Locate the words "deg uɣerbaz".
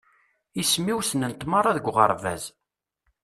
1.77-2.43